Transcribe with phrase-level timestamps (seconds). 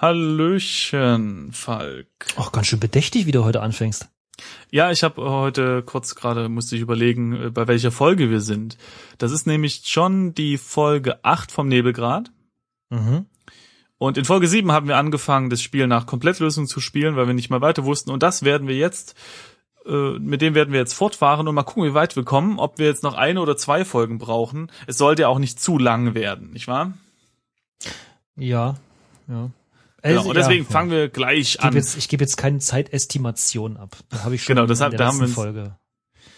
[0.00, 2.06] Hallöchen, Falk.
[2.36, 4.08] Ach, ganz schön bedächtig, wie du heute anfängst.
[4.70, 8.78] Ja, ich habe heute kurz gerade musste ich überlegen, äh, bei welcher Folge wir sind.
[9.18, 12.32] Das ist nämlich schon die Folge 8 vom Nebelgrad.
[12.88, 13.26] Mhm.
[13.98, 17.34] Und in Folge 7 haben wir angefangen, das Spiel nach Komplettlösung zu spielen, weil wir
[17.34, 18.10] nicht mal weiter wussten.
[18.10, 19.14] Und das werden wir jetzt,
[19.84, 22.78] äh, mit dem werden wir jetzt fortfahren und mal gucken, wie weit wir kommen, ob
[22.78, 24.72] wir jetzt noch eine oder zwei Folgen brauchen.
[24.86, 26.94] Es sollte ja auch nicht zu lang werden, nicht wahr?
[28.36, 28.76] Ja,
[29.28, 29.50] ja.
[30.02, 31.74] Genau, Also, und deswegen ja, fangen wir gleich Ich an.
[31.74, 33.96] jetzt, ich gebe jetzt keine Zeitestimation ab.
[34.08, 35.76] Da habe ich schon Genau, das in der da haben wir Folge.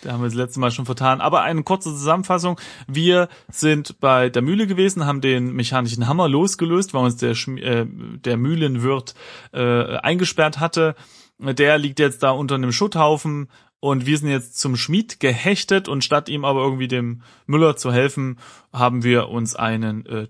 [0.02, 1.20] Da haben wir das letzte Mal schon vertan.
[1.20, 2.59] Aber eine kurze Zusammenfassung.
[2.88, 7.56] Wir sind bei der Mühle gewesen, haben den mechanischen Hammer losgelöst, weil uns der, Schm
[7.59, 9.14] äh, der Mühlenwirt
[9.52, 10.97] äh, eingesperrt hatte.
[11.38, 13.48] Der liegt jetzt da unter einem Schutthaufen
[13.80, 17.92] und wir sind jetzt zum Schmied gehechtet und statt ihm aber irgendwie dem Müller zu
[17.92, 18.38] helfen,
[18.72, 20.28] haben wir uns einen äh,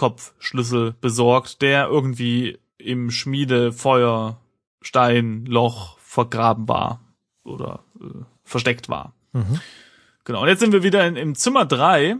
[0.00, 4.38] Totenkopfschlüssel besorgt, der irgendwie im Schmiedefeuer
[4.80, 7.00] Steinloch vergraben war
[7.44, 8.04] oder äh,
[8.42, 9.14] versteckt war.
[9.32, 9.60] Mhm.
[10.24, 10.42] Genau.
[10.42, 12.16] Und jetzt sind wir wieder in, im Zimmer drei,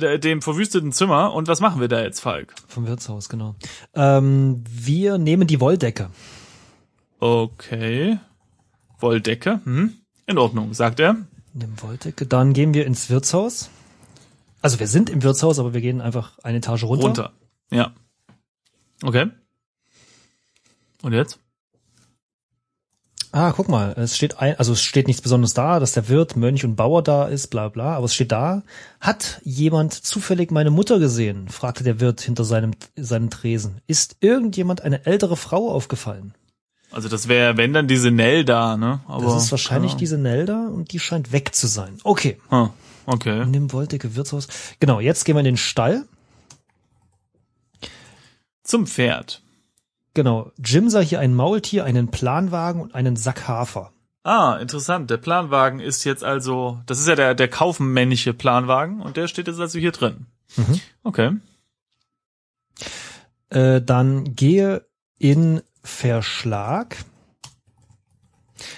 [0.00, 1.32] de- dem verwüsteten Zimmer.
[1.32, 2.54] Und was machen wir da jetzt, Falk?
[2.66, 3.54] Vom Wirtshaus, genau.
[3.94, 6.10] Ähm, wir nehmen die Wolldecke.
[7.20, 8.18] Okay.
[8.98, 9.60] Wolldecke.
[9.64, 9.94] Hm.
[10.26, 11.16] In Ordnung, sagt er.
[11.54, 12.26] Nehmen Wolldecke.
[12.26, 13.70] Dann gehen wir ins Wirtshaus.
[14.66, 17.06] Also wir sind im Wirtshaus, aber wir gehen einfach eine Etage runter.
[17.06, 17.32] Runter.
[17.70, 17.92] Ja.
[19.00, 19.26] Okay.
[21.02, 21.38] Und jetzt?
[23.30, 26.34] Ah, guck mal, es steht ein, also es steht nichts Besonderes da, dass der Wirt,
[26.34, 28.64] Mönch und Bauer da ist, bla bla, aber es steht da,
[29.00, 31.48] hat jemand zufällig meine Mutter gesehen?
[31.48, 33.82] fragte der Wirt hinter seinem, seinem Tresen.
[33.86, 36.34] Ist irgendjemand eine ältere Frau aufgefallen?
[36.90, 38.98] Also das wäre, wenn dann diese Nell da, ne?
[39.06, 41.98] Aber, Das ist wahrscheinlich diese Nelda und die scheint weg zu sein.
[42.02, 42.70] Okay, Hm.
[43.06, 43.44] Okay.
[43.46, 44.48] nimm Wolldecke Wirtshaus.
[44.80, 46.04] Genau, jetzt gehen wir in den Stall.
[48.62, 49.42] Zum Pferd.
[50.14, 53.92] Genau, Jim sah hier ein Maultier, einen Planwagen und einen Sack Hafer.
[54.24, 55.08] Ah, interessant.
[55.08, 59.46] Der Planwagen ist jetzt also, das ist ja der, der kaufmännische Planwagen und der steht
[59.46, 60.26] jetzt also hier drin.
[60.56, 60.80] Mhm.
[61.04, 61.36] Okay.
[63.50, 64.84] Äh, dann gehe
[65.18, 66.96] in Verschlag.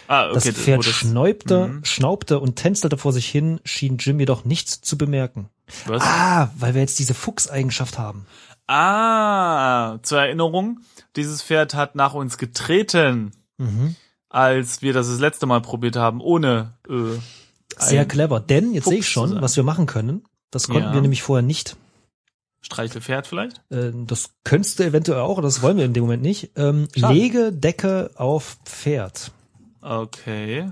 [0.09, 0.35] Ah, okay.
[0.35, 1.85] Das Pferd das- schnaubte, Mhm.
[1.85, 5.49] schnaubte und tänzelte vor sich hin, schien Jim jedoch nichts zu bemerken.
[5.87, 6.03] Was?
[6.03, 8.27] Ah, weil wir jetzt diese Fuchseigenschaft haben.
[8.67, 10.81] Ah, zur Erinnerung,
[11.17, 13.97] dieses Pferd hat nach uns getreten, Mhm.
[14.29, 17.19] als wir das das letzte Mal probiert haben, ohne äh,
[17.81, 20.25] Sehr clever, denn jetzt Fuchs sehe ich schon, was wir machen können.
[20.51, 20.95] Das konnten Ja.
[20.95, 21.77] wir nämlich vorher nicht.
[22.61, 23.61] Streichelpferd vielleicht.
[23.71, 26.51] Äh, das könntest du eventuell auch, das wollen wir in dem Moment nicht.
[26.57, 27.15] Ähm, Schade.
[27.15, 29.31] lege Decke auf Pferd.
[29.89, 30.71] Okay.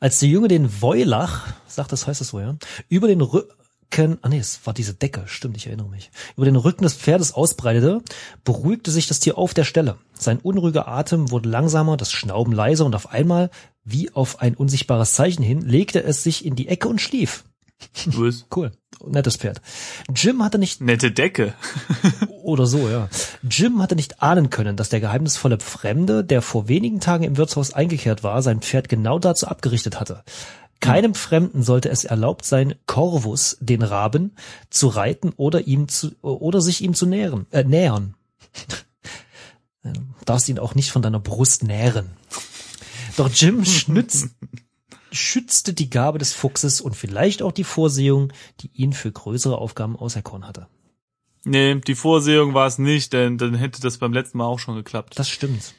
[0.00, 2.56] Als der Junge den Woilach, sagt das heißt das so, ja,
[2.88, 6.56] über den Rücken, ah nee, es war diese Decke, stimmt, ich erinnere mich, über den
[6.56, 8.00] Rücken des Pferdes ausbreitete,
[8.44, 9.98] beruhigte sich das Tier auf der Stelle.
[10.14, 13.50] Sein unruhiger Atem wurde langsamer, das Schnauben leiser und auf einmal,
[13.84, 17.44] wie auf ein unsichtbares Zeichen hin, legte es sich in die Ecke und schlief.
[18.06, 18.46] Was?
[18.54, 18.72] Cool.
[19.06, 19.60] Nettes Pferd.
[20.12, 21.54] Jim hatte nicht Nette Decke.
[22.42, 23.08] oder so, ja.
[23.48, 27.72] Jim hatte nicht ahnen können, dass der geheimnisvolle Fremde, der vor wenigen Tagen im Wirtshaus
[27.72, 30.24] eingekehrt war, sein Pferd genau dazu abgerichtet hatte.
[30.80, 34.36] Keinem Fremden sollte es erlaubt sein, Corvus, den Raben,
[34.70, 38.14] zu reiten oder ihm zu, oder sich ihm zu nähern, äh, nähern.
[39.84, 42.10] Du darfst ihn auch nicht von deiner Brust nähren.
[43.16, 44.28] Doch Jim schnützt,
[45.18, 49.96] schützte die Gabe des Fuchses und vielleicht auch die Vorsehung, die ihn für größere Aufgaben
[49.96, 50.68] auserkoren hatte.
[51.44, 54.74] Nee, die Vorsehung war es nicht, denn dann hätte das beim letzten Mal auch schon
[54.76, 55.18] geklappt.
[55.18, 55.74] Das stimmt.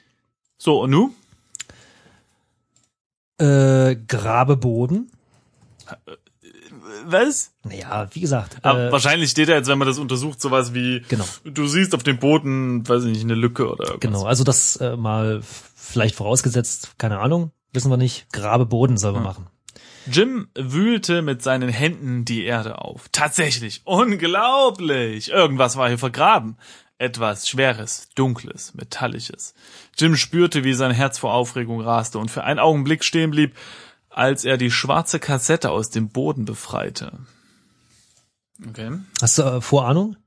[0.57, 1.13] So, und nu?
[3.37, 5.11] Äh, Grabe Boden.
[7.05, 7.51] Was?
[7.63, 8.57] Naja, wie gesagt.
[8.63, 11.25] Aber äh, wahrscheinlich steht da jetzt, wenn man das untersucht, sowas wie, Genau.
[11.43, 13.99] du siehst auf dem Boden, weiß ich nicht, eine Lücke oder irgendwas.
[13.99, 15.41] genau, also das äh, mal
[15.75, 18.31] vielleicht vorausgesetzt, keine Ahnung, wissen wir nicht.
[18.31, 19.47] Grabe Boden sollen wir machen.
[20.11, 23.09] Jim wühlte mit seinen Händen die Erde auf.
[23.11, 25.29] Tatsächlich, unglaublich.
[25.29, 26.57] Irgendwas war hier vergraben.
[26.97, 29.53] Etwas Schweres, Dunkles, Metallisches.
[29.97, 33.55] Jim spürte, wie sein Herz vor Aufregung raste und für einen Augenblick stehen blieb,
[34.09, 37.13] als er die schwarze Kassette aus dem Boden befreite.
[38.67, 38.91] Okay.
[39.21, 40.17] Hast du äh, Vorahnung?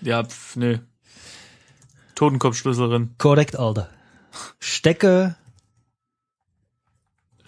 [0.00, 0.80] Ja, pf, nee.
[2.14, 3.14] Totenkopfschlüsselin.
[3.18, 3.90] Korrekt, Alter.
[4.58, 5.36] Stecke.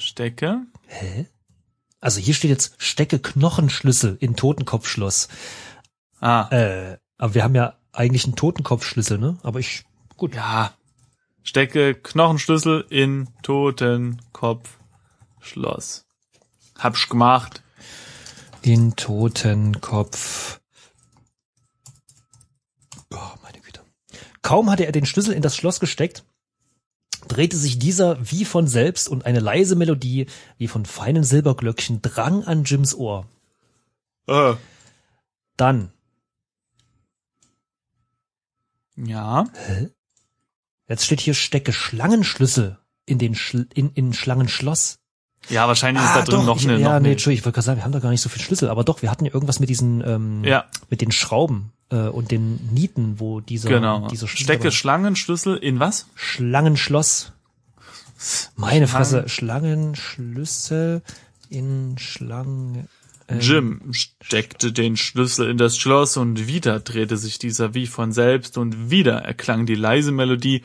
[0.05, 0.63] Stecke.
[0.87, 1.27] Hä?
[2.01, 5.29] Also hier steht jetzt Stecke Knochenschlüssel in Totenkopfschloss.
[6.21, 9.39] Ah, Äh, aber wir haben ja eigentlich einen Totenkopfschlüssel, ne?
[9.43, 9.85] Aber ich,
[10.17, 10.35] gut.
[10.35, 10.75] ja.
[11.43, 16.07] Stecke Knochenschlüssel in Totenkopfschloss.
[16.79, 17.63] Hab's gemacht.
[18.63, 20.61] In Totenkopf.
[23.13, 23.81] Oh, meine Güte.
[24.43, 26.25] Kaum hatte er den Schlüssel in das Schloss gesteckt,
[27.29, 30.27] drehte sich dieser wie von selbst und eine leise Melodie
[30.59, 33.27] wie von feinen Silberglöckchen drang an Jims Ohr.
[34.27, 34.55] Äh.
[35.57, 35.93] Dann,
[38.97, 39.47] Ja.
[40.89, 44.99] jetzt steht hier stecke Schlangenschlüssel in den Schl in, in Schlangenschloss.
[45.51, 46.79] Ja, wahrscheinlich ist da drin doch, noch ich, eine.
[46.79, 47.11] Ja, noch nee, eine.
[47.13, 49.03] Entschuldigung, ich wollte gerade sagen, wir haben da gar nicht so viel Schlüssel, aber doch,
[49.03, 53.21] wir hatten ja irgendwas mit diesen, ähm, Ja, mit den Schrauben äh, und den Nieten,
[53.21, 54.09] wo dieser, genau.
[54.09, 54.73] dieser Schlüssel Stecke.
[54.73, 56.07] Schlangenschlüssel in was?
[56.15, 57.33] Schlangenschloss.
[58.57, 61.03] Meine Fresse, Schlangenschlüssel
[61.51, 62.89] in Schlangen.
[63.29, 68.13] ähm, Jim steckte den Schlüssel in das Schloss und wieder drehte sich dieser wie von
[68.13, 70.63] selbst und wieder erklang die leise Melodie,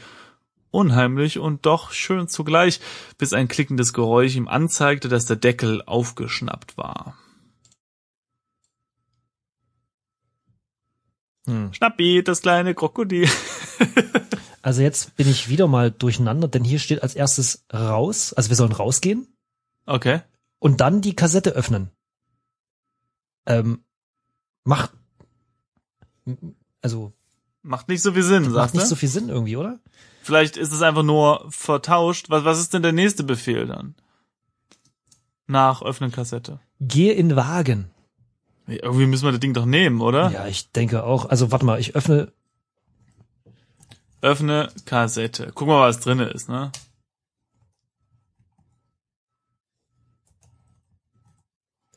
[0.72, 2.80] unheimlich und doch schön zugleich,
[3.18, 7.18] bis ein klickendes Geräusch ihm anzeigte, dass der Deckel aufgeschnappt war.
[11.50, 11.74] Hm.
[11.74, 13.28] Schnappi, das kleine Krokodil.
[14.62, 18.58] Also jetzt bin ich wieder mal durcheinander, denn hier steht als erstes raus, also wir
[18.58, 19.26] sollen rausgehen
[19.86, 20.20] Okay.
[20.60, 21.90] und dann die Kassette öffnen.
[23.46, 23.86] Ähm,
[24.66, 24.92] macht,
[26.82, 27.14] also
[27.62, 28.90] Macht nicht so viel Sinn, macht sagst nicht du?
[28.90, 29.80] so viel Sinn irgendwie, oder?
[30.24, 32.30] Vielleicht ist es einfach nur vertauscht.
[32.30, 33.96] Was, was ist denn der nächste Befehl dann?
[35.48, 36.60] Nach öffnen Kassette.
[36.82, 37.90] Geh in Wagen.
[38.70, 40.32] Irgendwie müssen wir das Ding doch nehmen, oder?
[40.32, 41.26] Ja, ich denke auch.
[41.26, 42.32] Also warte mal, ich öffne.
[44.22, 45.52] Öffne Kassette.
[45.54, 46.72] Guck mal, was drinne ist, ne?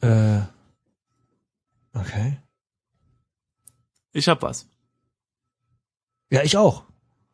[0.01, 0.43] Äh,
[1.95, 2.39] okay.
[4.13, 4.69] Ich hab was.
[6.31, 6.85] Ja, ich auch.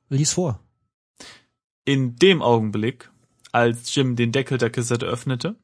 [0.08, 0.60] Lies vor.
[1.84, 3.10] In dem Augenblick,
[3.52, 5.56] als Jim den Deckel der Kassette öffnete,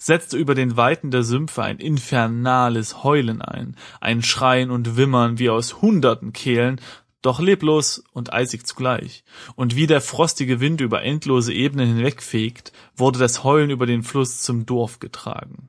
[0.00, 5.50] setzte über den Weiten der Sümpfe ein infernales Heulen ein, ein Schreien und Wimmern wie
[5.50, 6.80] aus hunderten Kehlen,
[7.20, 9.24] doch leblos und eisig zugleich.
[9.56, 14.40] Und wie der frostige Wind über endlose Ebenen hinwegfegt, wurde das Heulen über den Fluss
[14.40, 15.68] zum Dorf getragen.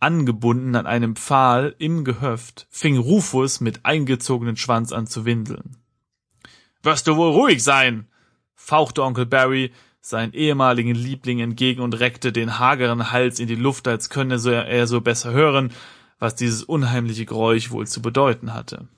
[0.00, 5.76] Angebunden an einem Pfahl im Gehöft, fing Rufus mit eingezogenen Schwanz an zu windeln.
[6.82, 8.06] Wirst du wohl ruhig sein?
[8.54, 9.72] fauchte Onkel Barry
[10.08, 14.86] seinen ehemaligen Liebling entgegen und reckte den hageren Hals in die Luft, als könne er
[14.86, 15.72] so besser hören,
[16.18, 18.88] was dieses unheimliche Geräusch wohl zu bedeuten hatte.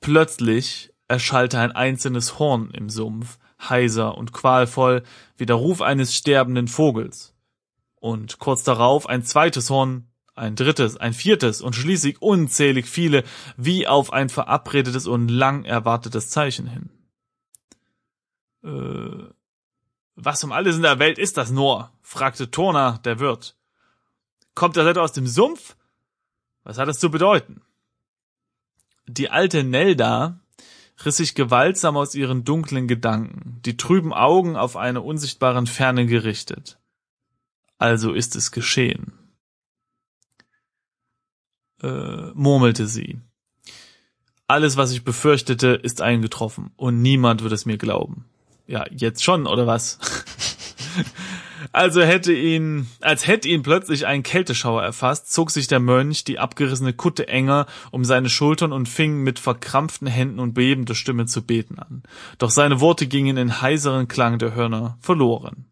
[0.00, 5.04] Plötzlich erschallte ein einzelnes Horn im Sumpf, heiser und qualvoll
[5.36, 7.34] wie der Ruf eines sterbenden Vogels.
[7.94, 13.22] Und kurz darauf ein zweites Horn, ein drittes, ein viertes und schließlich unzählig viele,
[13.56, 16.90] wie auf ein verabredetes und lang erwartetes Zeichen hin.
[18.64, 19.24] Äh,
[20.14, 21.90] was um alles in der Welt ist das nur?
[22.02, 23.56] fragte Turner, der Wirt.
[24.54, 25.76] Kommt das etwa aus dem Sumpf?
[26.62, 27.62] Was hat es zu bedeuten?
[29.06, 30.38] Die alte Nelda
[31.04, 36.78] riss sich gewaltsam aus ihren dunklen Gedanken, die trüben Augen auf eine unsichtbaren Ferne gerichtet.
[37.78, 39.12] Also ist es geschehen.
[41.82, 43.20] Äh, murmelte sie.
[44.46, 48.26] Alles, was ich befürchtete, ist eingetroffen und niemand wird es mir glauben.
[48.66, 49.98] Ja, jetzt schon, oder was?
[51.70, 56.38] Also hätte ihn, als hätte ihn plötzlich ein Kälteschauer erfasst, zog sich der Mönch die
[56.38, 61.42] abgerissene Kutte enger um seine Schultern und fing mit verkrampften Händen und bebender Stimme zu
[61.42, 62.02] beten an.
[62.38, 65.66] Doch seine Worte gingen in heiseren Klang der Hörner verloren.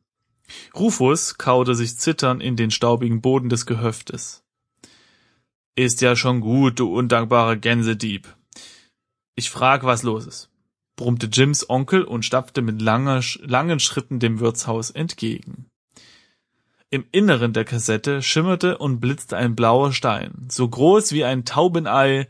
[0.75, 4.42] Rufus kaute sich zitternd in den staubigen Boden des Gehöftes.
[5.76, 8.28] Ist ja schon gut, du undankbarer Gänsedieb.
[9.35, 10.50] Ich frag, was los ist,
[11.00, 15.71] brummte Jims Onkel und stapfte mit langer, langen Schritten dem Wirtshaus entgegen.
[16.90, 22.28] Im Inneren der Kassette schimmerte und blitzte ein blauer Stein, so groß wie ein Taubenei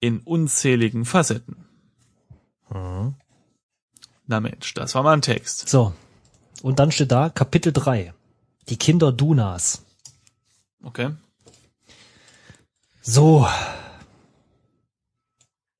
[0.00, 1.66] in unzähligen Facetten.
[2.70, 5.68] Na Mensch, das war mal ein Text.
[5.68, 5.92] So.
[6.62, 8.14] Und dann steht da Kapitel 3.
[8.70, 9.84] Die Kinder Dunas.
[10.82, 11.10] Okay.
[13.02, 13.46] So.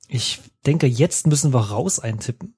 [0.08, 2.54] Ich denke, jetzt müssen wir raus eintippen.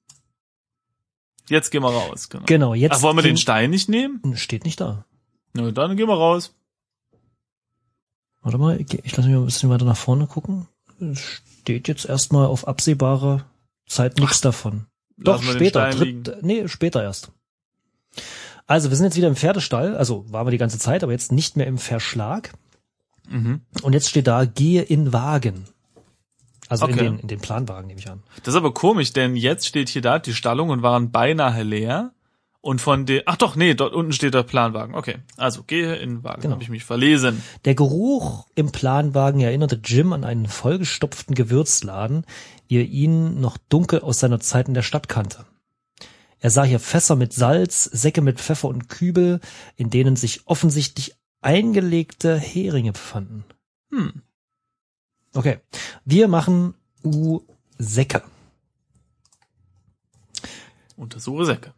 [1.49, 2.29] Jetzt gehen wir raus.
[2.29, 2.45] Genau.
[2.45, 2.97] Genau, jetzt.
[2.97, 4.35] Ach, wollen wir den Stein nicht nehmen?
[4.35, 5.05] Steht nicht da.
[5.53, 6.53] Na, dann gehen wir raus.
[8.41, 10.67] Warte mal, ich lasse mich mal ein bisschen weiter nach vorne gucken.
[11.13, 13.45] Steht jetzt erstmal auf absehbare
[13.87, 14.85] Zeit nichts davon.
[15.17, 15.89] Doch, später.
[15.89, 17.31] Dritt, nee, später erst.
[18.65, 19.95] Also, wir sind jetzt wieder im Pferdestall.
[19.95, 22.53] Also, waren wir die ganze Zeit, aber jetzt nicht mehr im Verschlag.
[23.29, 23.61] Mhm.
[23.81, 25.65] Und jetzt steht da, gehe in Wagen.
[26.71, 27.03] Also in, Okay.
[27.03, 28.23] den, in den Planwagen, nehme ich an.
[28.43, 32.13] Das ist aber komisch, denn jetzt steht hier da, die Stallungen waren beinahe leer
[32.63, 34.93] Und von den, ach doch, nee, dort unten steht der Planwagen.
[34.93, 36.53] Okay, also gehe in den Wagen, Genau.
[36.53, 37.41] habe ich mich verlesen.
[37.65, 42.23] Der Geruch im Planwagen erinnerte Jim an einen vollgestopften Gewürzladen,
[42.67, 45.45] wie er ihn noch dunkel aus seiner Zeit in der Stadt kannte.
[46.39, 49.39] Er sah hier Fässer mit Salz, Säcke mit Pfeffer und Kübel,
[49.75, 53.43] in denen sich offensichtlich eingelegte Heringe befanden.
[53.91, 54.21] Hm.
[55.33, 55.59] Okay,
[56.05, 56.73] wir machen
[57.03, 58.23] U-Säcke.
[60.97, 61.73] Untersuche Säcke.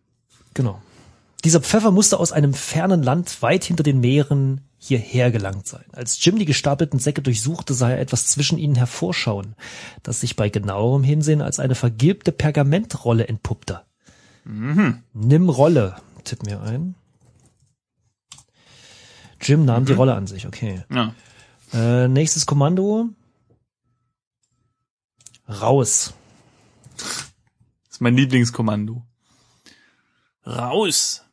[0.54, 0.82] Genau.
[1.44, 5.86] Dieser Pfeffer musste aus einem fernen Land weit hinter den Meeren hierher gelangt sein.
[5.94, 9.56] Als Jim die gestapelten Säcke durchsuchte, sah er etwas zwischen ihnen hervorschauen,
[10.04, 13.82] das sich bei genauerem Hinsehen als eine vergilbte Pergamentrolle entpuppte.
[15.14, 15.96] Nimm Rolle,
[16.26, 16.96] tipp mir ein.
[19.42, 20.84] Jim nahm die Rolle an sich, okay.
[20.90, 21.14] Ja.
[21.74, 23.10] Äh, nächstes Kommando.
[25.48, 26.14] Raus.
[26.98, 27.34] Das
[27.92, 29.04] ist mein Lieblingskommando.
[30.46, 31.24] Raus.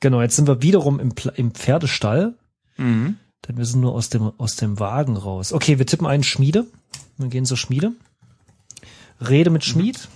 [0.00, 2.34] Genau, jetzt sind wir wiederum im, im Pferdestall.
[2.76, 3.18] Mhm.
[3.46, 5.52] Denn wir sind nur aus dem, aus dem Wagen raus.
[5.52, 6.66] Okay, wir tippen einen Schmiede.
[7.16, 7.92] Wir gehen zur Schmiede.
[9.20, 10.08] Rede mit Schmied.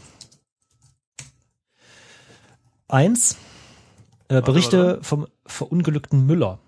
[2.88, 3.36] Eins.
[4.28, 5.04] Äh, Berichte warte.
[5.04, 6.58] vom verunglückten Müller.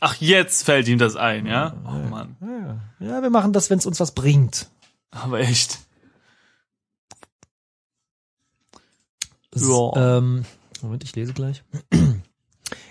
[0.00, 1.74] Ach, jetzt fällt ihm das ein, ja?
[1.84, 2.36] Oh Mann.
[2.40, 4.70] Ja, ja wir machen das, wenn es uns was bringt.
[5.10, 5.78] Aber echt.
[9.52, 10.18] S- Ja.
[10.18, 10.44] Ähm,
[10.82, 11.62] Moment, ich lese gleich.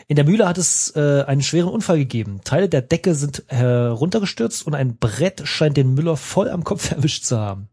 [0.07, 2.41] In der Mühle hat es äh, einen schweren Unfall gegeben.
[2.43, 7.23] Teile der Decke sind heruntergestürzt und ein Brett scheint den Müller voll am Kopf erwischt
[7.25, 7.69] zu haben.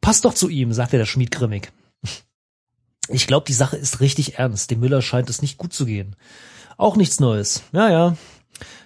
[0.00, 1.72] Pass doch zu ihm, sagte der Schmied grimmig.
[3.08, 4.70] Ich glaube, die Sache ist richtig ernst.
[4.70, 6.16] Dem Müller scheint es nicht gut zu gehen.
[6.76, 7.62] Auch nichts Neues.
[7.72, 8.16] Ja, ja.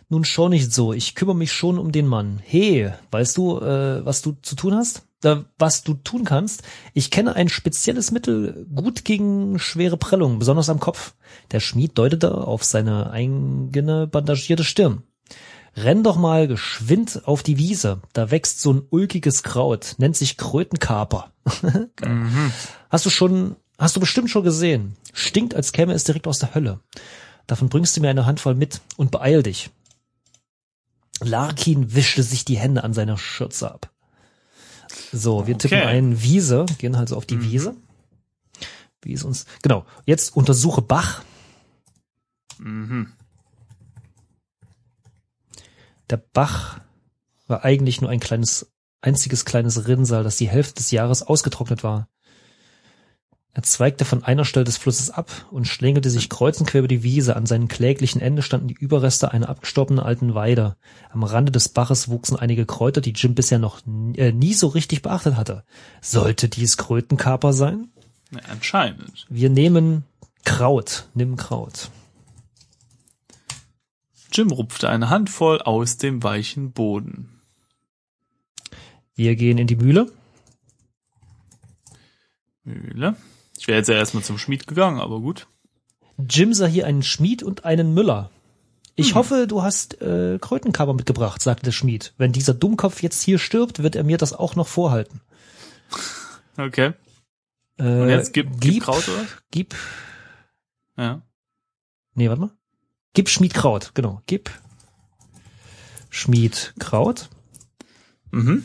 [0.08, 0.92] Nun schon nicht so.
[0.92, 2.40] Ich kümmere mich schon um den Mann.
[2.44, 5.02] Hey, weißt du, äh, was du zu tun hast?
[5.24, 6.62] Äh, was du tun kannst?
[6.94, 11.14] Ich kenne ein spezielles Mittel gut gegen schwere Prellungen, besonders am Kopf.
[11.50, 15.02] Der Schmied deutete auf seine eigene bandagierte Stirn.
[15.74, 18.00] Renn doch mal geschwind auf die Wiese.
[18.12, 21.32] Da wächst so ein ulkiges Kraut, nennt sich Krötenkaper.
[22.90, 24.96] Hast du schon, hast du bestimmt schon gesehen.
[25.12, 26.80] Stinkt, als käme es direkt aus der Hölle.
[27.46, 29.70] Davon bringst du mir eine Handvoll mit und beeil dich.
[31.22, 33.90] Larkin wischte sich die Hände an seiner Schürze ab.
[35.12, 35.88] So, wir tippen Okay.
[35.88, 37.74] ein Wiese, gehen also auf die Wiese.
[39.02, 39.86] Wie ist uns, genau.
[40.04, 41.22] Jetzt untersuche Bach.
[42.58, 43.12] Mhm.
[46.10, 46.80] Der Bach
[47.46, 52.08] war eigentlich nur ein kleines, einziges kleines Rinnsal, das die Hälfte des Jahres ausgetrocknet war.
[53.56, 56.88] Er zweigte von einer Stelle des Flusses ab und schlängelte sich kreuz und quer über
[56.88, 57.36] die Wiese.
[57.36, 60.76] An seinem kläglichen Ende standen die Überreste einer abgestorbenen alten Weide.
[61.08, 63.80] Am Rande des Baches wuchsen einige Kräuter, die Jim bisher noch
[64.16, 65.64] äh, nie so richtig beachtet hatte.
[66.02, 67.88] Sollte dies Krötenkaper sein?
[68.30, 69.24] Ja, anscheinend.
[69.30, 70.04] Wir nehmen
[70.44, 71.08] Kraut.
[71.14, 71.90] Nimm Kraut.
[74.32, 77.40] Jim rupfte eine Handvoll aus dem weichen Boden.
[79.14, 80.12] Wir gehen in die Mühle.
[82.64, 83.16] Mühle.
[83.66, 85.48] Ich wäre jetzt ja erstmal zum Schmied gegangen, aber gut.
[86.18, 88.30] Jim sah hier einen Schmied und einen Müller.
[88.94, 92.14] Ich hoffe, du hast äh, Krötenkaper mitgebracht, sagte der Schmied.
[92.16, 95.20] Wenn dieser Dummkopf jetzt hier stirbt, wird er mir das auch noch vorhalten.
[96.56, 96.92] Okay.
[97.76, 99.26] Äh, Und jetzt gib, gib Kraut, oder?
[99.50, 99.74] Gib,
[100.96, 101.22] Ja.
[102.14, 102.50] nee, warte mal.
[103.14, 104.22] Gib Schmied Kraut, genau.
[104.26, 104.48] Gib
[106.08, 107.30] Schmied Kraut.
[108.30, 108.62] Mhm.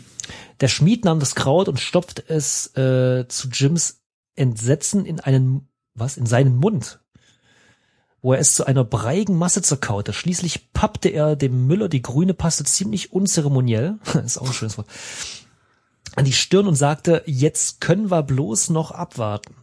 [0.60, 4.00] Der Schmied nahm das Kraut und stopfte es äh, zu Jims
[4.41, 7.00] Entsetzen in einen, was, in seinen Mund,
[8.21, 10.13] wo er es zu einer breiigen Masse zerkaute.
[10.13, 14.88] Schließlich pappte er dem Müller die grüne Paste ziemlich unzeremoniell, ist auch ein schönes Wort,
[16.15, 19.55] an die Stirn und sagte, jetzt können wir bloß noch abwarten.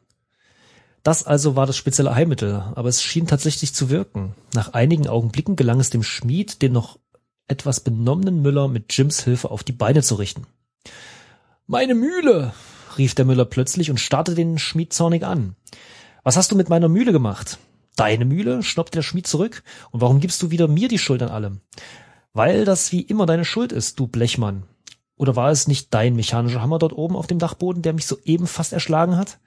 [1.02, 4.34] Das also war das spezielle Heilmittel, aber es schien tatsächlich zu wirken.
[4.54, 6.98] Nach einigen Augenblicken gelang es dem Schmied, den noch
[7.46, 10.46] etwas benommenen Müller mit Jims Hilfe auf die Beine zu richten.
[11.66, 12.52] Meine Mühle!
[12.98, 15.54] Rief der Müller plötzlich und starrte den Schmied zornig an.
[16.24, 17.58] Was hast du mit meiner Mühle gemacht?
[17.96, 18.62] Deine Mühle?
[18.62, 19.62] schnappte der Schmied zurück.
[19.90, 21.60] Und warum gibst du wieder mir die Schuld an allem?
[22.32, 24.64] Weil das wie immer deine Schuld ist, du Blechmann.
[25.16, 28.46] Oder war es nicht dein mechanischer Hammer dort oben auf dem Dachboden, der mich soeben
[28.46, 29.38] fast erschlagen hat?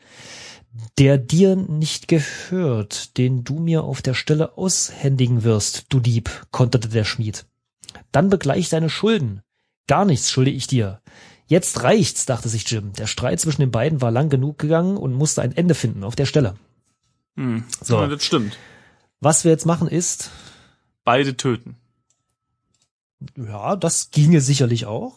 [0.97, 6.89] Der dir nicht gehört, den du mir auf der Stelle aushändigen wirst, du Dieb, konterte
[6.89, 7.45] der Schmied.
[8.11, 9.41] Dann begleich deine Schulden.
[9.87, 11.01] Gar nichts schulde ich dir.
[11.51, 12.93] Jetzt reicht's, dachte sich Jim.
[12.93, 16.15] Der Streit zwischen den beiden war lang genug gegangen und musste ein Ende finden auf
[16.15, 16.55] der Stelle.
[17.35, 17.65] Hm.
[17.83, 17.99] So.
[17.99, 18.57] Ja, das stimmt.
[19.19, 20.31] Was wir jetzt machen ist,
[21.03, 21.75] Beide töten.
[23.35, 25.13] ja, das ginge sicherlich auch.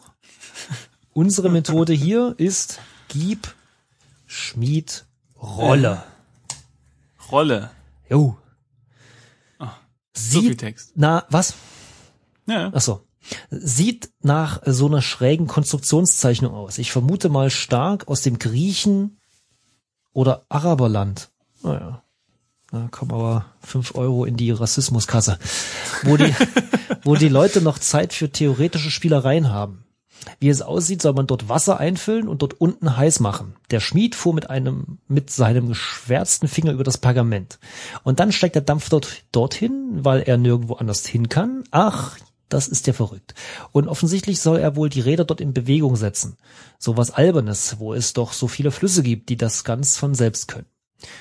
[1.13, 3.55] Unsere Methode hier ist, gib
[4.27, 5.07] Schmied
[5.41, 6.03] Rolle.
[7.31, 7.71] Rolle.
[8.11, 8.37] Jo.
[10.17, 10.95] So viel Text.
[10.97, 11.55] na, was?
[12.47, 12.73] Ja.
[12.75, 13.07] Ach so.
[13.51, 16.79] Sieht nach so einer schrägen Konstruktionszeichnung aus.
[16.79, 19.19] Ich vermute mal stark aus dem Griechen
[20.13, 21.31] oder Araberland.
[21.63, 22.03] Naja.
[22.71, 25.39] Da kommen aber fünf Euro in die Rassismuskasse.
[26.03, 26.35] Wo die,
[27.05, 29.85] wo die Leute noch Zeit für theoretische Spielereien haben.
[30.41, 33.55] Wie es aussieht, soll man dort Wasser einfüllen und dort unten heiß machen.
[33.71, 37.59] Der Schmied fuhr mit einem, mit seinem geschwärzten Finger über das Pergament.
[38.03, 41.65] Und dann steigt der Dampf dort, dorthin, weil er nirgendwo anders hin kann.
[41.71, 42.17] Ach,
[42.49, 43.35] das ist ja verrückt.
[43.73, 46.37] Und offensichtlich soll er wohl die Räder dort in Bewegung setzen.
[46.79, 50.49] So was Albernes, wo es doch so viele Flüsse gibt, die das ganz von selbst
[50.49, 50.67] können.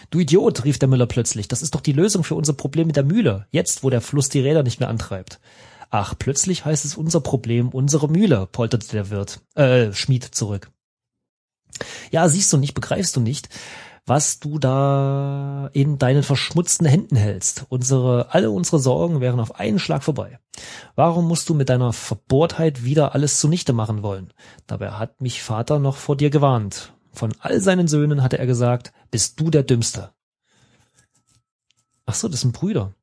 [0.10, 2.96] Du Idiot, rief der Müller plötzlich, das ist doch die Lösung für unser Problem mit
[2.96, 5.40] der Mühle, jetzt wo der Fluss die Räder nicht mehr antreibt.
[5.90, 10.72] Ach, plötzlich heißt es unser Problem, unsere Mühle, polterte der Wirt, äh, Schmied zurück.
[12.12, 13.50] Ja, siehst du nicht, begreifst du nicht,
[14.06, 17.66] was du da in deinen verschmutzten Händen hältst.
[17.70, 20.40] Unsere, alle unsere Sorgen wären auf einen Schlag vorbei.
[20.96, 24.34] Warum musst du mit deiner Verbohrtheit wieder alles zunichte machen wollen?
[24.68, 26.94] Dabei hat mich Vater noch vor dir gewarnt.
[27.14, 30.12] Von all seinen Söhnen hatte er gesagt, bist du der Dümmste.
[32.06, 32.94] Ach so, das sind Brüder.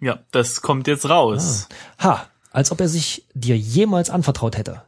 [0.00, 1.68] Ja, das kommt jetzt raus.
[1.98, 4.82] Ha, als ob er sich dir jemals anvertraut hätte.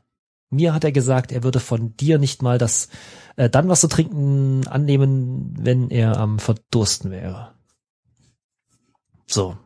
[0.51, 2.89] Mir hat er gesagt, er würde von dir nicht mal das
[3.37, 7.55] äh, dann was zu trinken annehmen, wenn er am Verdursten wäre.
[9.27, 9.57] So.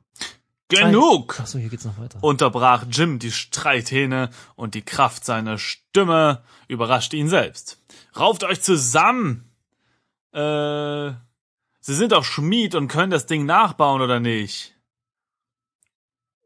[0.68, 1.38] Genug!
[1.40, 2.18] Ach so, hier geht's noch weiter.
[2.22, 7.82] unterbrach Jim die Streithähne und die Kraft seiner Stimme überraschte ihn selbst.
[8.18, 9.50] Rauft euch zusammen!
[10.32, 11.12] Äh,
[11.80, 14.74] Sie sind doch Schmied und können das Ding nachbauen, oder nicht?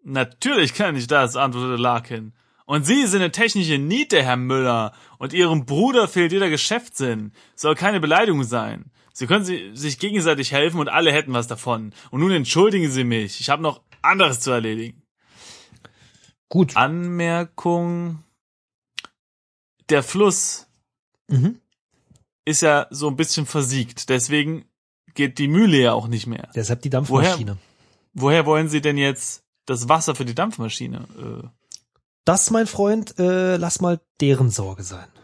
[0.03, 2.33] Natürlich kann ich das, antwortete Larkin.
[2.69, 7.33] Und Sie sind eine technische Niete, Herr Müller, und Ihrem Bruder fehlt jeder Geschäftssinn.
[7.57, 8.91] Soll keine Beleidigung sein.
[9.15, 11.95] Sie können si- sich gegenseitig helfen und alle hätten was davon.
[12.11, 13.41] Und nun entschuldigen Sie mich.
[13.41, 15.03] Ich habe noch anderes zu erledigen.
[16.51, 16.77] Gut.
[16.77, 18.23] Anmerkung.
[19.89, 20.67] Der Fluss
[21.29, 21.61] Mhm.
[22.45, 24.11] ist ja so ein bisschen versiegt.
[24.11, 24.67] Deswegen
[25.15, 26.51] geht die Mühle ja auch nicht mehr.
[26.55, 27.57] Deshalb die Dampfmaschine.
[28.13, 31.51] Woher wollen Sie denn jetzt das Wasser für die Dampfmaschine?
[32.29, 35.09] Das, mein Freund, äh, lass mal deren Sorge sein.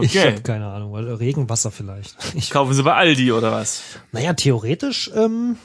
[0.00, 0.30] Ich okay.
[0.30, 2.16] habe keine Ahnung, weil Regenwasser vielleicht.
[2.34, 3.82] Ich, Kaufen Sie bei Aldi oder was?
[4.12, 5.58] naja, theoretisch, ähm,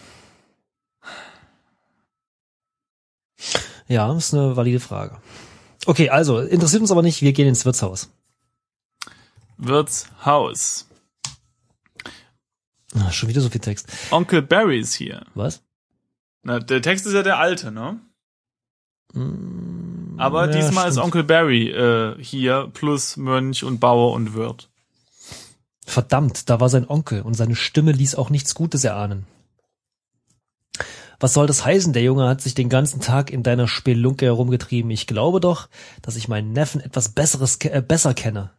[3.88, 5.22] ja, ist eine valide Frage.
[5.86, 8.10] Okay, also, interessiert uns aber nicht, wir gehen ins Wirtshaus.
[9.56, 10.90] Wirtshaus.
[12.94, 13.88] Ah, schon wieder so viel Text.
[14.12, 15.26] Onkel Barry ist hier.
[15.34, 15.64] Was?
[16.44, 18.02] Na, der Text ist ja der alte, ne?
[20.18, 21.06] Aber ja, diesmal ist stimmt.
[21.06, 24.70] Onkel Barry äh, hier plus Mönch und Bauer und Wirt.
[25.86, 29.26] Verdammt, da war sein Onkel und seine Stimme ließ auch nichts Gutes erahnen.
[31.20, 31.94] Was soll das heißen?
[31.94, 34.92] Der Junge hat sich den ganzen Tag in deiner Spelunke herumgetrieben.
[34.92, 35.68] Ich glaube doch,
[36.02, 38.52] dass ich meinen Neffen etwas Besseres, äh, besser kenne.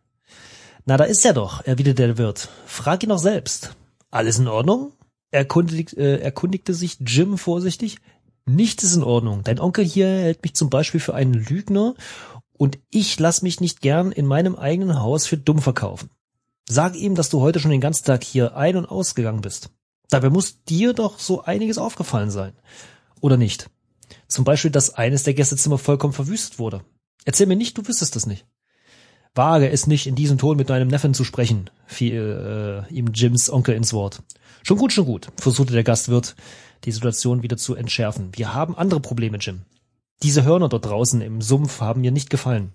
[0.85, 2.49] Na, da ist er doch, erwiderte der Wirt.
[2.67, 3.77] Frag ihn doch selbst.
[4.11, 4.93] Alles in Ordnung?
[5.31, 7.99] Erkundigt, äh, erkundigte sich Jim vorsichtig.
[8.49, 9.43] Nichts ist in Ordnung.
[9.45, 11.95] Dein Onkel hier hält mich zum Beispiel für einen Lügner
[12.55, 16.11] und ich lass mich nicht gern in meinem eigenen Haus für dumm verkaufen.
[16.69, 19.71] Sag ihm, dass du heute schon den ganzen Tag hier ein- und ausgegangen bist.
[20.11, 22.53] Dabei muss dir doch so einiges aufgefallen sein.
[23.21, 23.71] Oder nicht?
[24.27, 26.83] Zum Beispiel, dass eines der Gästezimmer vollkommen verwüstet wurde.
[27.25, 28.47] Erzähl mir nicht, du wüsstest es nicht.
[29.35, 33.51] Wage es nicht, in diesem Ton mit deinem Neffen zu sprechen, fiel äh, ihm Jims
[33.51, 34.23] Onkel ins Wort.
[34.63, 36.35] Schon gut, schon gut, versuchte der Gastwirt,
[36.85, 38.31] die Situation wieder zu entschärfen.
[38.33, 39.63] Wir haben andere Probleme, Jim.
[40.23, 42.73] Diese Hörner dort draußen im Sumpf haben mir nicht gefallen.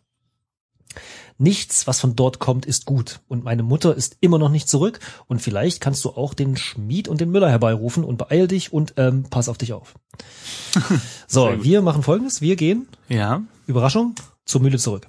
[1.39, 3.19] Nichts, was von dort kommt, ist gut.
[3.27, 4.99] Und meine Mutter ist immer noch nicht zurück.
[5.27, 8.93] Und vielleicht kannst du auch den Schmied und den Müller herbeirufen und beeil dich und
[8.97, 9.95] ähm, pass auf dich auf.
[11.27, 12.41] So, wir machen folgendes.
[12.41, 13.41] Wir gehen, Ja.
[13.65, 14.13] Überraschung,
[14.45, 15.07] zur Mühle zurück.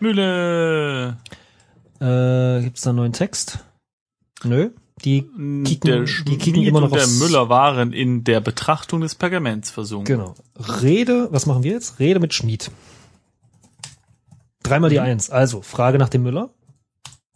[0.00, 1.18] Mühle.
[2.00, 3.60] Äh, gibt's da einen neuen Text?
[4.42, 4.70] Nö.
[5.04, 9.00] Die kicken, der die Schmied kicken immer noch und der Müller waren in der Betrachtung
[9.00, 10.18] des Pergaments versunken.
[10.18, 10.34] Genau.
[10.56, 11.98] Rede, was machen wir jetzt?
[11.98, 12.70] Rede mit Schmied.
[14.62, 15.04] Dreimal die Mhm.
[15.04, 15.30] Eins.
[15.30, 16.50] Also, Frage nach dem Müller.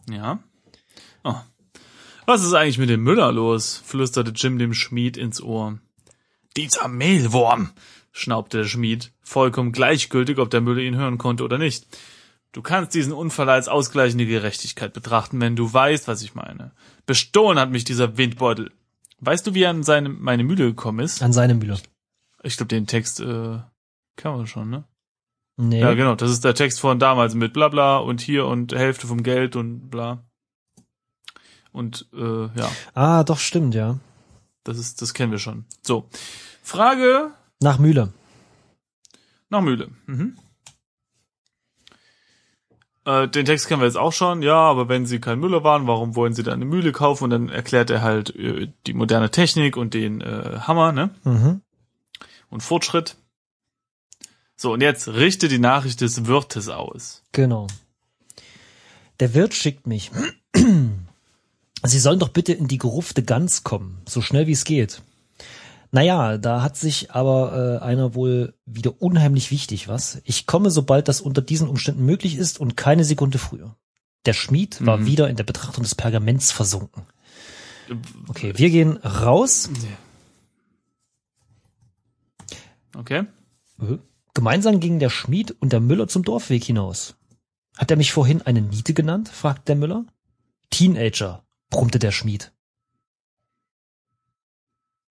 [0.09, 0.39] Ja.
[1.23, 1.35] Oh.
[2.27, 3.81] Was ist eigentlich mit dem Müller los?
[3.83, 5.79] flüsterte Jim dem Schmied ins Ohr.
[6.57, 7.71] Dieser Mehlwurm,
[8.11, 11.85] schnaubte der Schmied, vollkommen gleichgültig, ob der Müller ihn hören konnte oder nicht.
[12.55, 16.71] Du kannst diesen Unfall als ausgleichende Gerechtigkeit betrachten, wenn du weißt, was ich meine.
[17.05, 18.71] Bestohlen hat mich dieser Windbeutel.
[19.19, 21.21] Weißt du, wie er an seine, meine Mühle gekommen ist?
[21.21, 21.77] An seine Mühle.
[22.43, 23.59] Ich glaube, den Text äh,
[24.15, 24.85] kann man schon, ne?
[25.57, 25.81] Nee.
[25.81, 26.15] Ja, genau.
[26.15, 29.57] Das ist der Text von damals mit bla bla und hier und Hälfte vom Geld
[29.57, 30.23] und bla.
[31.73, 32.71] Und äh, ja.
[32.93, 33.99] Ah, doch, stimmt, ja.
[34.63, 35.65] Das ist, das kennen wir schon.
[35.81, 36.07] So.
[36.63, 38.13] Frage Nach Mühle.
[39.49, 39.89] nach Mühle.
[40.05, 40.37] Mhm.
[43.05, 44.41] Äh, den Text kennen wir jetzt auch schon.
[44.41, 47.25] Ja, aber wenn Sie kein Müller waren, warum wollen Sie da eine Mühle kaufen?
[47.25, 51.11] Und dann erklärt er halt äh, die moderne Technik und den äh, Hammer, ne?
[51.23, 51.61] Mhm.
[52.49, 53.15] Und Fortschritt.
[54.55, 57.23] So, und jetzt richte die Nachricht des Wirtes aus.
[57.31, 57.67] Genau.
[59.19, 60.11] Der Wirt schickt mich.
[61.83, 65.03] Sie sollen doch bitte in die gerufte Gans kommen, so schnell wie es geht.
[65.91, 70.21] Naja, da hat sich aber äh, einer wohl wieder unheimlich wichtig was.
[70.23, 73.75] Ich komme, sobald das unter diesen Umständen möglich ist und keine Sekunde früher.
[74.25, 75.05] Der Schmied war Mhm.
[75.05, 77.03] wieder in der Betrachtung des Pergaments versunken.
[78.27, 79.69] Okay, wir gehen raus.
[82.95, 83.25] Okay.
[83.79, 83.97] Äh,
[84.33, 87.15] Gemeinsam gingen der Schmied und der Müller zum Dorfweg hinaus.
[87.77, 89.29] Hat er mich vorhin eine Niete genannt?
[89.29, 90.05] fragte der Müller.
[90.71, 92.51] Teenager, brummte der Schmied.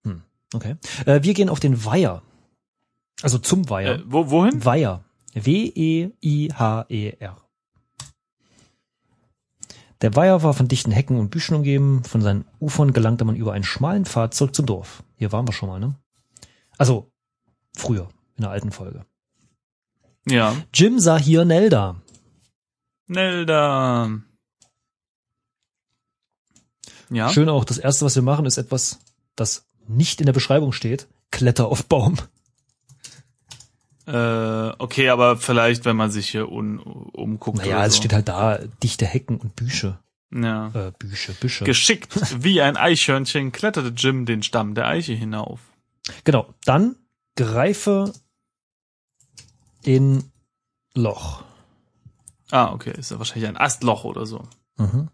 [0.03, 0.21] Hm,
[0.55, 0.75] okay.
[1.05, 2.21] Äh, wir gehen auf den Weiher.
[3.21, 3.95] Also zum Weiher.
[3.95, 4.65] Äh, wo, wohin?
[4.65, 5.03] Weiher.
[5.33, 6.17] W-E-I-H-E-R.
[10.01, 12.03] Der Weiher war von dichten Hecken und Büschen umgeben.
[12.03, 15.03] Von seinen Ufern gelangte man über einen schmalen Pfad zurück zum Dorf.
[15.15, 15.95] Hier waren wir schon mal, ne?
[16.77, 17.11] Also,
[17.75, 19.05] früher, in der alten Folge.
[20.27, 20.55] Ja.
[20.73, 22.01] Jim sah hier Nelda.
[23.07, 24.09] Nelda.
[27.09, 27.29] Ja.
[27.29, 28.99] Schön auch, das erste, was wir machen, ist etwas,
[29.35, 31.07] das nicht in der Beschreibung steht.
[31.31, 32.17] Kletter auf Baum.
[34.07, 37.57] Äh, okay, aber vielleicht, wenn man sich hier un, umguckt.
[37.57, 37.97] Naja, es so.
[37.99, 39.97] steht halt da, dichte Hecken und Büsche.
[40.31, 40.67] Ja.
[40.73, 41.65] Äh, Büsche, Büsche.
[41.65, 45.59] Geschickt wie ein Eichhörnchen kletterte Jim den Stamm der Eiche hinauf.
[46.23, 46.53] Genau.
[46.65, 46.95] Dann
[47.35, 48.13] greife
[49.83, 50.31] in
[50.93, 51.43] Loch.
[52.51, 54.47] Ah, okay, ist ja wahrscheinlich ein Astloch oder so.
[54.77, 55.09] Mhm.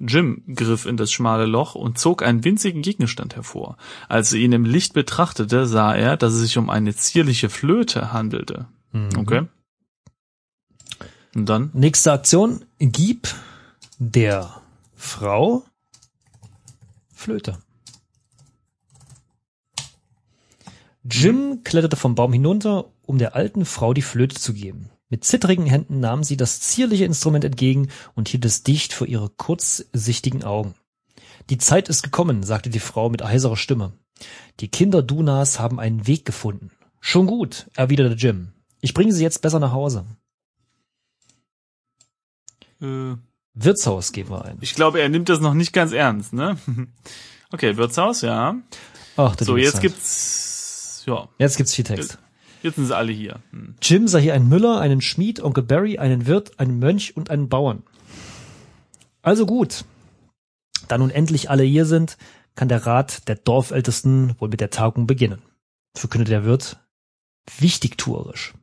[0.00, 3.76] Jim griff in das schmale Loch und zog einen winzigen Gegenstand hervor.
[4.08, 8.12] Als er ihn im Licht betrachtete, sah er, dass es sich um eine zierliche Flöte
[8.12, 8.66] handelte.
[8.92, 9.10] Mhm.
[9.16, 9.42] Okay.
[11.34, 11.70] Und dann?
[11.72, 12.64] Nächste Aktion.
[12.78, 13.28] Gib
[13.98, 14.60] der
[14.94, 15.64] Frau
[17.12, 17.58] Flöte.
[21.10, 24.90] Jim kletterte vom Baum hinunter, um der alten Frau die Flöte zu geben.
[25.10, 29.30] Mit zittrigen Händen nahm sie das zierliche Instrument entgegen und hielt es dicht vor ihre
[29.30, 30.74] kurzsichtigen Augen.
[31.48, 33.92] Die Zeit ist gekommen, sagte die Frau mit heiserer Stimme.
[34.60, 36.70] Die Kinder Dunas haben einen Weg gefunden.
[37.00, 38.52] Schon gut, erwiderte Jim.
[38.80, 40.04] Ich bringe sie jetzt besser nach Hause.
[42.82, 43.14] Äh,
[43.54, 44.58] Wirtshaus gehen wir ein.
[44.60, 46.58] ich glaube, er nimmt das noch nicht ganz ernst, ne?
[47.50, 48.56] Okay, Wirtshaus, ja.
[49.16, 49.80] Ach, So, jetzt Zeit.
[49.80, 52.18] gibt's, ja, Jetzt gibt's viel Text.
[52.68, 53.40] Jetzt sind sie alle hier.
[53.50, 53.74] Hm.
[53.82, 57.48] Jim sah hier einen Müller, einen Schmied, Onkel Barry, einen Wirt, einen Mönch und einen
[57.48, 57.82] Bauern.
[59.22, 59.84] Also gut.
[60.86, 62.16] Da nun endlich alle hier sind,
[62.54, 65.42] kann der Rat der Dorfältesten wohl mit der Tagung beginnen.
[65.94, 66.78] Verkündete der Wirt
[67.58, 68.54] wichtigtuerisch.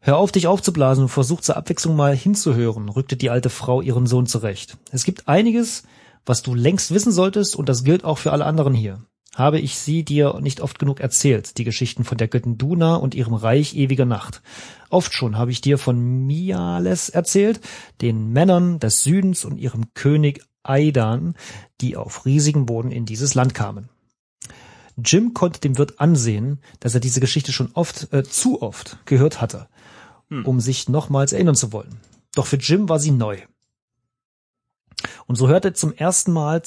[0.00, 4.06] Hör auf, dich aufzublasen und versuch zur Abwechslung mal hinzuhören, rückte die alte Frau ihren
[4.06, 4.78] Sohn zurecht.
[4.90, 5.84] Es gibt einiges,
[6.24, 9.04] was du längst wissen solltest, und das gilt auch für alle anderen hier.
[9.34, 13.14] Habe ich sie dir nicht oft genug erzählt, die Geschichten von der Göttin Duna und
[13.14, 14.42] ihrem Reich ewiger Nacht.
[14.88, 17.60] Oft schon habe ich dir von Miales erzählt,
[18.00, 21.34] den Männern des Südens und ihrem König Aidan,
[21.80, 23.88] die auf riesigem Boden in dieses Land kamen.
[25.02, 29.40] Jim konnte dem Wirt ansehen, dass er diese Geschichte schon oft, äh, zu oft gehört
[29.40, 29.68] hatte,
[30.44, 32.00] um sich nochmals erinnern zu wollen.
[32.34, 33.38] Doch für Jim war sie neu.
[35.26, 36.62] Und so hörte er zum ersten Mal,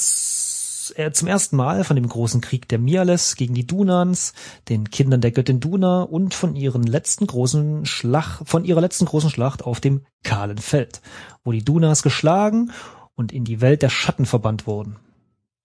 [0.92, 4.34] äh, zum ersten Mal von dem großen Krieg der Miales gegen die Dunans,
[4.70, 9.30] den Kindern der Göttin Duna und von ihren letzten großen Schlacht, von ihrer letzten großen
[9.30, 11.02] Schlacht auf dem kahlen Feld,
[11.44, 12.72] wo die Dunas geschlagen
[13.16, 14.98] und in die Welt der Schatten verbannt wurden,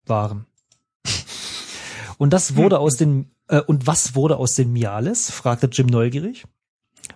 [0.06, 0.46] waren.
[2.18, 5.30] Und das wurde aus den, äh, und was wurde aus den Miales?
[5.30, 6.46] fragte Jim neugierig.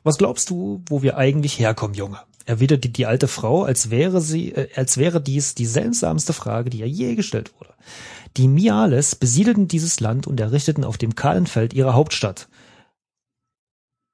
[0.05, 2.21] Was glaubst du, wo wir eigentlich herkommen, Junge?
[2.45, 6.81] Erwiderte die alte Frau, als wäre sie, äh, als wäre dies die seltsamste Frage, die
[6.81, 7.75] ihr je gestellt wurde.
[8.37, 12.49] Die Miales besiedelten dieses Land und errichteten auf dem kahlen Feld ihre Hauptstadt.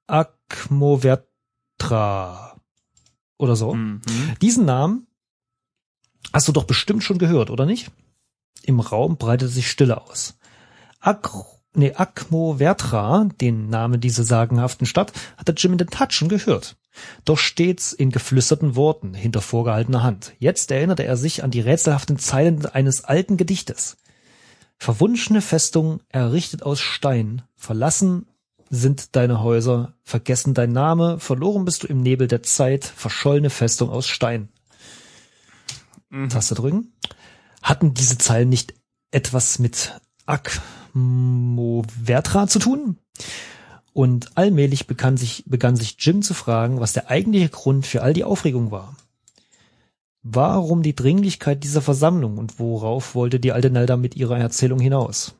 [0.07, 1.25] Akmovertra.
[3.37, 3.73] Oder so.
[3.75, 4.01] Mhm.
[4.41, 5.07] Diesen Namen
[6.33, 7.91] hast du doch bestimmt schon gehört, oder nicht?
[8.63, 10.37] Im Raum breitete sich Stille aus.
[10.99, 11.31] Ak
[11.73, 16.75] nee, Akmovertra, den Namen dieser sagenhaften Stadt, hatte Jim in der Tat schon gehört.
[17.25, 20.33] Doch stets in geflüsterten Worten hinter vorgehaltener Hand.
[20.39, 23.97] Jetzt erinnerte er sich an die rätselhaften Zeilen eines alten Gedichtes.
[24.77, 28.25] Verwunschene Festung, errichtet aus Stein, verlassen
[28.69, 33.89] sind deine Häuser, vergessen dein Name, verloren bist du im Nebel der Zeit, verschollene Festung
[33.89, 34.49] aus Stein.
[36.09, 36.29] Mhm.
[36.29, 36.93] Taste drücken.
[37.61, 38.73] Hatten diese Zeilen nicht
[39.11, 42.97] etwas mit Akmovertra zu tun.
[43.93, 48.13] Und allmählich begann sich, begann sich Jim zu fragen, was der eigentliche Grund für all
[48.13, 48.95] die Aufregung war.
[50.21, 55.35] Warum die Dringlichkeit dieser Versammlung und worauf wollte die alte Nelda mit ihrer Erzählung hinaus?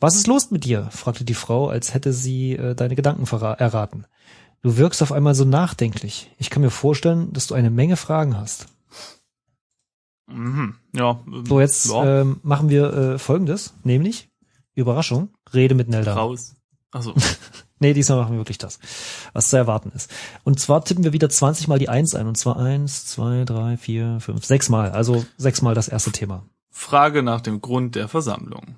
[0.00, 0.88] Was ist los mit dir?
[0.90, 4.06] fragte die Frau, als hätte sie äh, deine Gedanken erraten.
[4.62, 6.30] Du wirkst auf einmal so nachdenklich.
[6.38, 8.66] Ich kann mir vorstellen, dass du eine Menge Fragen hast.
[10.26, 10.74] Mhm.
[10.94, 11.20] Ja.
[11.44, 12.20] So, jetzt ja.
[12.20, 14.28] Ähm, machen wir äh, folgendes, nämlich
[14.74, 16.14] Überraschung, Rede mit Nelda.
[16.14, 16.54] Raus.
[16.90, 17.14] Also.
[17.78, 18.78] nee, diesmal machen wir wirklich das,
[19.32, 20.10] was zu erwarten ist.
[20.44, 22.26] Und zwar tippen wir wieder 20 mal die Eins ein.
[22.26, 24.90] Und zwar eins, zwei, drei, vier, fünf, sechs Mal.
[24.90, 26.44] Also sechs Mal das erste Thema.
[26.70, 28.76] Frage nach dem Grund der Versammlung.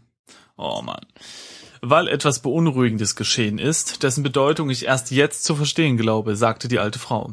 [0.56, 1.00] Oh man.
[1.82, 6.78] Weil etwas Beunruhigendes geschehen ist, dessen Bedeutung ich erst jetzt zu verstehen glaube, sagte die
[6.78, 7.32] alte Frau.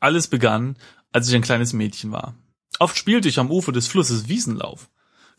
[0.00, 0.76] Alles begann,
[1.12, 2.34] als ich ein kleines Mädchen war.
[2.78, 4.90] Oft spielte ich am Ufer des Flusses Wiesenlauf.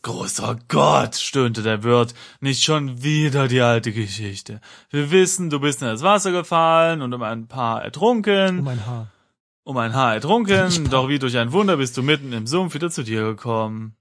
[0.01, 4.61] Großer Gott, stöhnte der Wirt, nicht schon wieder die alte Geschichte.
[4.89, 8.59] Wir wissen, du bist in das Wasser gefallen und um ein Paar ertrunken.
[8.59, 9.11] Um ein Haar.
[9.63, 12.89] Um ein Haar ertrunken, doch wie durch ein Wunder bist du mitten im Sumpf wieder
[12.89, 13.95] zu dir gekommen.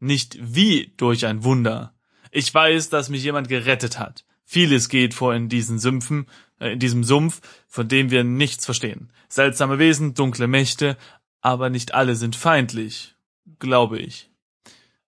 [0.00, 1.94] Nicht wie durch ein Wunder.
[2.30, 4.24] Ich weiß, dass mich jemand gerettet hat.
[4.44, 6.26] Vieles geht vor in diesen Sümpfen,
[6.58, 9.12] äh, in diesem Sumpf, von dem wir nichts verstehen.
[9.28, 10.96] Seltsame Wesen, dunkle Mächte,
[11.42, 13.14] aber nicht alle sind feindlich,
[13.58, 14.31] glaube ich.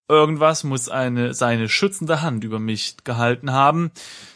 [0.09, 3.91] Irgendwas muss eine seine schützende Hand über mich gehalten haben,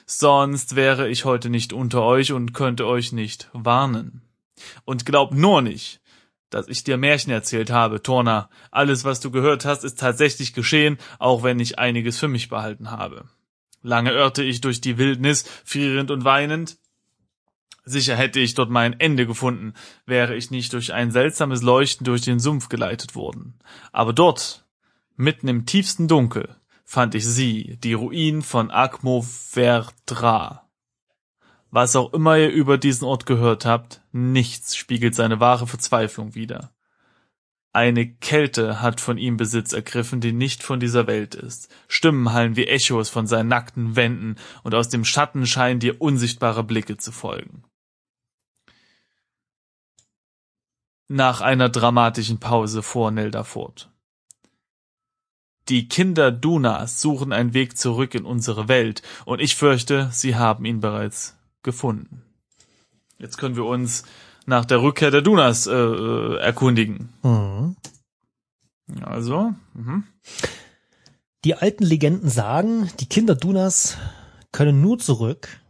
[0.06, 4.22] sonst wäre ich heute nicht unter euch und könnte euch nicht warnen.
[4.86, 6.00] Und glaub nur nicht,
[6.48, 8.48] dass ich dir Märchen erzählt habe, Torna.
[8.70, 12.90] Alles, was du gehört hast, ist tatsächlich geschehen, auch wenn ich einiges für mich behalten
[12.90, 13.26] habe.
[13.82, 16.78] Lange irrte ich durch die Wildnis, frierend und weinend.
[17.84, 22.22] Sicher hätte ich dort mein Ende gefunden, wäre ich nicht durch ein seltsames Leuchten durch
[22.22, 23.58] den Sumpf geleitet worden.
[23.92, 24.64] Aber dort,
[25.20, 26.54] Mitten im tiefsten Dunkel
[26.84, 30.70] fand ich sie, die Ruinen von Agmoverdra.
[31.72, 36.72] Was auch immer ihr über diesen Ort gehört habt, nichts spiegelt seine wahre Verzweiflung wider.
[37.72, 41.68] Eine Kälte hat von ihm Besitz ergriffen, die nicht von dieser Welt ist.
[41.88, 46.62] Stimmen hallen wie Echos von seinen nackten Wänden, und aus dem Schatten scheinen dir unsichtbare
[46.62, 47.64] Blicke zu folgen.
[51.08, 53.90] Nach einer dramatischen Pause fuhr Nelda fort.
[55.68, 60.64] Die Kinder Dunas suchen einen Weg zurück in unsere Welt, und ich fürchte, sie haben
[60.64, 62.22] ihn bereits gefunden.
[63.18, 64.04] Jetzt können wir uns
[64.46, 67.10] nach der Rückkehr der Dunas äh, äh erkundigen.
[67.22, 67.76] Mhm.
[69.02, 69.54] Also.
[69.74, 70.04] Mhm.
[71.44, 73.98] Die alten Legenden sagen, die Kinder Dunas
[74.52, 75.60] können nur zurück,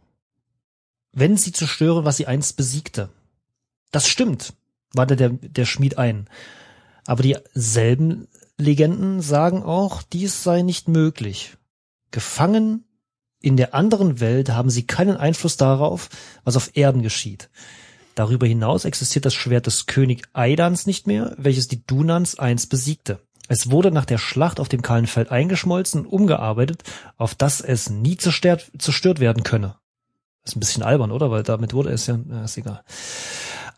[1.11, 3.09] wenn sie zerstören, was sie einst besiegte.
[3.91, 4.53] Das stimmt,
[4.93, 6.29] wandte der, der Schmied ein.
[7.05, 8.27] Aber dieselben
[8.59, 11.57] Legenden sagen auch, dies sei nicht möglich.
[12.11, 12.83] Gefangen
[13.41, 16.09] in der anderen Welt haben sie keinen Einfluss darauf,
[16.43, 17.49] was auf Erden geschieht.
[18.15, 23.21] Darüber hinaus existiert das Schwert des König Aidans nicht mehr, welches die Dunans einst besiegte.
[23.47, 26.83] Es wurde nach der Schlacht auf dem kahlen Feld eingeschmolzen und umgearbeitet,
[27.17, 29.77] auf dass es nie zerstört, zerstört werden könne.
[30.43, 31.31] Das ist ein bisschen albern, oder?
[31.31, 32.83] Weil damit wurde es ja, ja ist egal.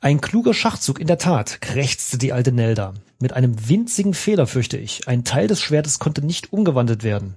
[0.03, 2.95] Ein kluger Schachzug in der Tat, krächzte die alte Nelda.
[3.19, 5.07] Mit einem winzigen Fehler, fürchte ich.
[5.07, 7.35] Ein Teil des Schwertes konnte nicht umgewandelt werden.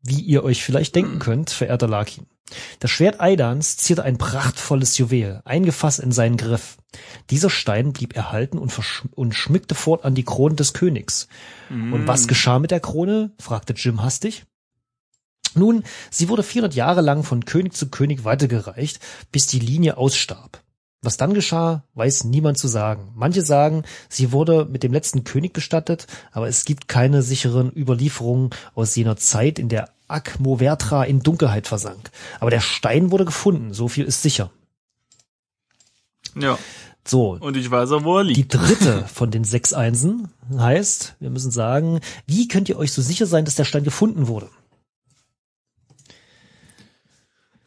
[0.00, 2.24] Wie ihr euch vielleicht denken könnt, verehrter Lakin.
[2.80, 6.78] Das Schwert Aidans zierte ein prachtvolles Juwel, eingefasst in seinen Griff.
[7.28, 8.72] Dieser Stein blieb erhalten und,
[9.14, 11.28] und schmückte fortan die Krone des Königs.
[11.68, 11.92] Mm.
[11.92, 13.32] Und was geschah mit der Krone?
[13.38, 14.46] fragte Jim hastig.
[15.54, 19.00] Nun, sie wurde 400 Jahre lang von König zu König weitergereicht,
[19.32, 20.62] bis die Linie ausstarb.
[21.02, 23.12] Was dann geschah, weiß niemand zu sagen.
[23.14, 28.50] Manche sagen, sie wurde mit dem letzten König bestattet, aber es gibt keine sicheren Überlieferungen
[28.74, 32.10] aus jener Zeit, in der Akmovertra in Dunkelheit versank.
[32.40, 34.50] Aber der Stein wurde gefunden, so viel ist sicher.
[36.34, 36.58] Ja.
[37.04, 37.38] So.
[37.40, 38.36] Und ich weiß auch, wo er liegt.
[38.38, 43.00] Die dritte von den sechs Einsen heißt, wir müssen sagen, wie könnt ihr euch so
[43.00, 44.48] sicher sein, dass der Stein gefunden wurde?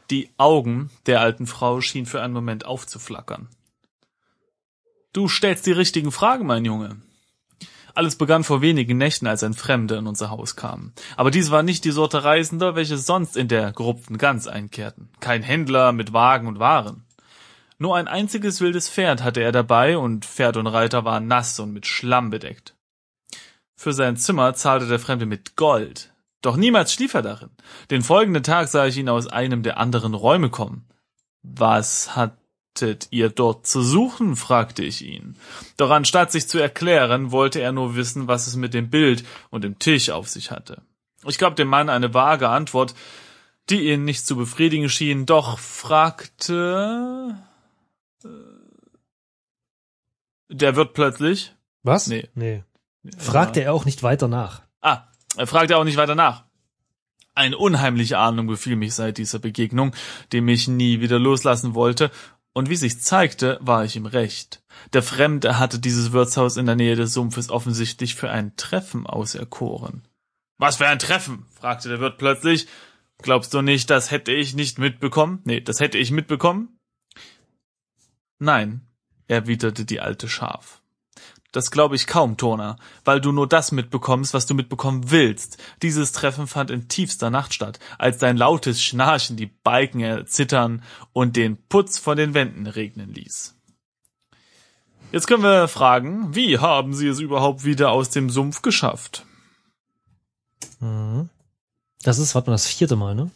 [0.10, 3.48] Die Augen der alten Frau schienen für einen Moment aufzuflackern.
[5.14, 6.98] Du stellst die richtigen Fragen, mein Junge.
[7.94, 10.94] Alles begann vor wenigen Nächten, als ein Fremder in unser Haus kam.
[11.18, 15.10] Aber dies war nicht die Sorte Reisender, welche sonst in der gerupften Gans einkehrten.
[15.20, 17.06] Kein Händler mit Wagen und Waren.
[17.78, 21.72] Nur ein einziges wildes Pferd hatte er dabei, und Pferd und Reiter waren nass und
[21.72, 22.76] mit Schlamm bedeckt.
[23.76, 27.50] Für sein Zimmer zahlte der Fremde mit Gold, doch niemals schlief er darin.
[27.92, 30.88] Den folgenden Tag sah ich ihn aus einem der anderen Räume kommen.
[31.42, 32.40] Was hat
[32.80, 34.36] hattet ihr dort zu suchen?
[34.36, 35.36] fragte ich ihn.
[35.78, 39.64] Doch anstatt sich zu erklären, wollte er nur wissen, was es mit dem Bild und
[39.64, 40.82] dem Tisch auf sich hatte.
[41.26, 42.96] Ich gab dem Mann eine vage Antwort,
[43.70, 47.36] die ihn nicht zu befriedigen schien, doch fragte.
[48.24, 48.30] Äh,
[50.50, 51.54] der wird plötzlich.
[51.84, 52.08] Was?
[52.08, 52.30] Nee.
[52.34, 52.64] Nee.
[53.18, 54.64] Fragte er auch nicht weiter nach.
[54.82, 55.04] Ah,
[55.40, 56.44] er fragte auch nicht weiter nach.
[57.34, 59.96] Eine unheimliche Ahnung befiel mich seit dieser Begegnung,
[60.34, 62.12] die mich nie wieder loslassen wollte,
[62.52, 64.62] und wie sich zeigte, war ich ihm recht.
[64.92, 70.06] Der Fremde hatte dieses Wirtshaus in der Nähe des Sumpfes offensichtlich für ein Treffen auserkoren.
[70.58, 71.46] Was für ein Treffen?
[71.54, 72.68] fragte der Wirt plötzlich.
[73.20, 75.40] Glaubst du nicht, das hätte ich nicht mitbekommen?
[75.46, 76.78] Nee, das hätte ich mitbekommen?
[78.40, 78.82] Nein,
[79.28, 80.79] erwiderte die Alte scharf.
[81.52, 85.58] Das glaube ich kaum, Turner, weil du nur das mitbekommst, was du mitbekommen willst.
[85.82, 91.36] Dieses Treffen fand in tiefster Nacht statt, als dein lautes Schnarchen die Balken erzittern und
[91.36, 93.56] den Putz von den Wänden regnen ließ.
[95.12, 99.26] Jetzt können wir fragen, wie haben sie es überhaupt wieder aus dem Sumpf geschafft?
[100.80, 101.30] Mhm.
[102.04, 103.32] Das ist, warte mal, das vierte Mal, ne?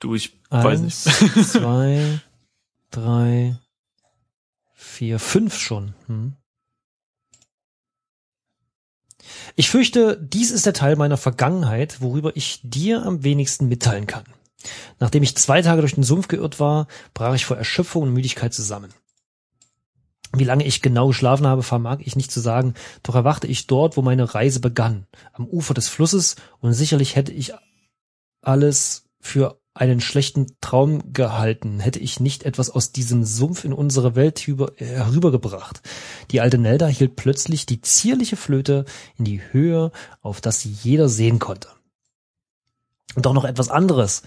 [0.00, 1.48] Du, ich Eins, weiß nicht.
[1.48, 2.20] zwei,
[2.90, 3.56] drei,
[4.74, 5.94] vier, fünf schon.
[6.06, 6.34] Hm.
[9.56, 14.24] Ich fürchte, dies ist der Teil meiner Vergangenheit, worüber ich dir am wenigsten mitteilen kann.
[14.98, 18.52] Nachdem ich zwei Tage durch den Sumpf geirrt war, brach ich vor Erschöpfung und Müdigkeit
[18.52, 18.92] zusammen.
[20.32, 23.96] Wie lange ich genau geschlafen habe, vermag ich nicht zu sagen, doch erwachte ich dort,
[23.96, 27.52] wo meine Reise begann, am Ufer des Flusses, und sicherlich hätte ich
[28.42, 34.16] alles für einen schlechten Traum gehalten, hätte ich nicht etwas aus diesem Sumpf in unsere
[34.16, 35.80] Welt äh, herübergebracht.
[36.30, 38.84] Die alte Nelda hielt plötzlich die zierliche Flöte
[39.16, 41.68] in die Höhe, auf dass sie jeder sehen konnte.
[43.14, 44.22] Und auch noch etwas anderes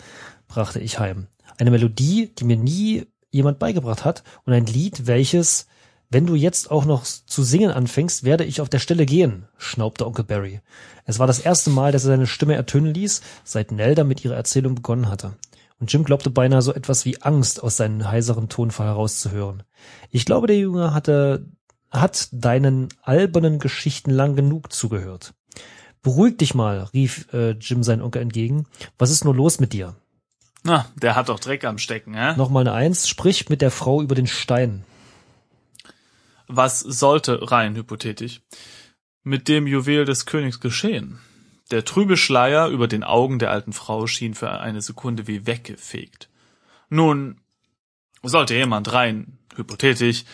[0.48, 1.28] brachte ich heim.
[1.58, 5.68] Eine Melodie, die mir nie jemand beigebracht hat und ein Lied, welches
[6.14, 10.06] wenn du jetzt auch noch zu singen anfängst, werde ich auf der Stelle gehen, schnaubte
[10.06, 10.62] Onkel Barry.
[11.06, 14.36] Es war das erste Mal, dass er seine Stimme ertönen ließ, seit Nelda mit ihrer
[14.36, 15.34] Erzählung begonnen hatte.
[15.80, 19.64] Und Jim glaubte beinahe so etwas wie Angst aus seinem heiseren Tonfall herauszuhören.
[20.12, 21.48] Ich glaube, der Junge hatte,
[21.90, 25.34] hat deinen albernen Geschichten lang genug zugehört.
[26.04, 28.66] Beruhig dich mal, rief äh, Jim sein Onkel entgegen.
[29.00, 29.96] Was ist nur los mit dir?
[30.64, 32.36] Na, der hat doch Dreck am Stecken, hä?
[32.38, 34.86] Nochmal eine Eins, sprich mit der Frau über den Stein.
[36.48, 38.42] Was sollte rein hypothetisch
[39.24, 41.20] mit dem Juwel des Königs geschehen?
[41.72, 46.30] Der trübe Schleier über den Augen der alten Frau schien für eine Sekunde wie weggefegt.
[46.90, 47.40] Nun,
[48.22, 50.26] sollte jemand rein hypothetisch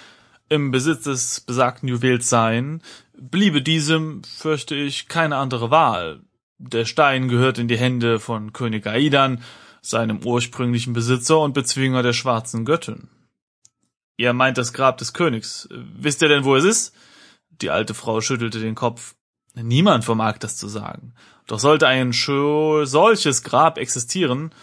[0.49, 2.81] im Besitz des besagten Juwels sein,
[3.13, 6.21] bliebe diesem, fürchte ich, keine andere Wahl.
[6.57, 9.41] Der Stein gehört in die Hände von König Aidan,
[9.81, 13.07] seinem ursprünglichen Besitzer und Bezwinger der schwarzen Göttin.
[14.19, 15.69] Ihr meint das Grab des Königs.
[15.71, 16.93] Wisst ihr denn, wo es ist?
[17.61, 19.15] Die alte Frau schüttelte den Kopf.
[19.55, 21.13] Niemand vermag das zu sagen.
[21.47, 24.53] Doch sollte ein solches Grab existieren,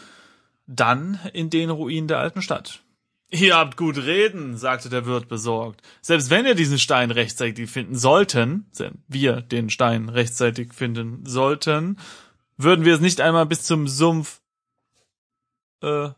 [0.67, 2.83] dann in den Ruinen der alten Stadt.
[3.31, 5.81] Ihr habt gut reden, sagte der Wirt besorgt.
[6.03, 8.71] Selbst wenn ihr diesen Stein rechtzeitig finden sollten,
[9.09, 11.99] wir den Stein rechtzeitig finden sollten,
[12.59, 14.43] würden wir es nicht einmal bis zum Sumpf
[15.81, 16.11] äh,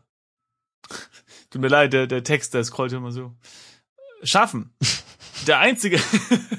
[1.49, 3.33] Tut mir leid, der, der Text, der scrollt immer so.
[4.23, 4.73] Schaffen.
[5.47, 6.01] Der einzige,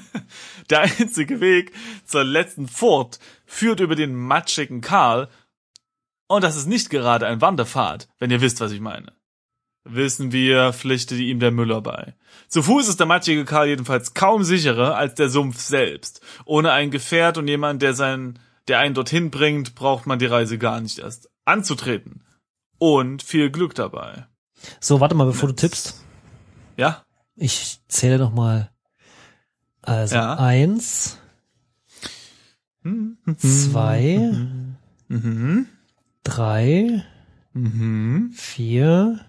[0.71, 1.71] der einzige Weg
[2.03, 5.29] zur letzten Furt führt über den matschigen Karl.
[6.27, 9.13] Und das ist nicht gerade ein Wanderpfad, wenn ihr wisst, was ich meine.
[9.83, 12.15] Wissen wir, pflichtete ihm der Müller bei.
[12.47, 16.21] Zu Fuß ist der matschige Karl jedenfalls kaum sicherer als der Sumpf selbst.
[16.45, 20.57] Ohne ein Gefährt und jemand, der sein, der einen dorthin bringt, braucht man die Reise
[20.57, 22.23] gar nicht erst anzutreten.
[22.77, 24.27] Und viel Glück dabei.
[24.79, 25.95] So, warte mal, bevor du tippst.
[26.77, 27.03] Ja?
[27.35, 28.69] Ich zähle noch mal.
[29.81, 30.35] Also Ja.
[30.35, 31.17] eins,
[33.37, 34.31] zwei,
[35.07, 35.67] Mhm.
[36.23, 37.03] drei,
[37.53, 38.31] Mhm.
[38.35, 39.19] vier,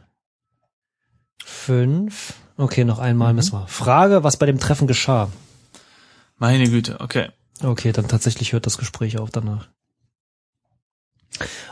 [1.44, 2.34] fünf.
[2.56, 3.04] Okay, noch Mhm.
[3.04, 3.66] einmal müssen wir.
[3.66, 5.30] Frage, was bei dem Treffen geschah.
[6.36, 7.30] Meine Güte, okay.
[7.62, 9.68] Okay, dann tatsächlich hört das Gespräch auf danach.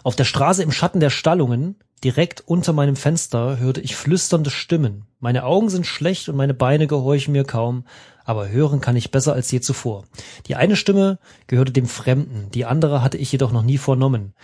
[0.02, 5.04] Auf der Straße im Schatten der Stallungen, direkt unter meinem Fenster, hörte ich flüsternde Stimmen.
[5.18, 7.84] Meine Augen sind schlecht und meine Beine gehorchen mir kaum,
[8.24, 10.04] aber hören kann ich besser als je zuvor.
[10.46, 14.34] Die eine Stimme gehörte dem Fremden, die andere hatte ich jedoch noch nie vernommen.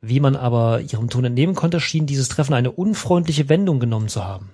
[0.00, 4.24] Wie man aber ihrem Ton entnehmen konnte, schien dieses Treffen eine unfreundliche Wendung genommen zu
[4.24, 4.50] haben.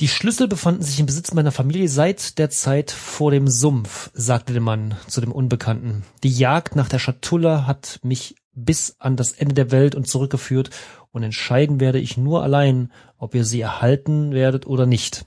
[0.00, 4.52] Die Schlüssel befanden sich im Besitz meiner Familie seit der Zeit vor dem Sumpf, sagte
[4.52, 6.02] der Mann zu dem Unbekannten.
[6.24, 10.70] Die Jagd nach der Schatulle hat mich bis an das Ende der Welt und zurückgeführt
[11.12, 15.26] und entscheiden werde ich nur allein, ob ihr sie erhalten werdet oder nicht.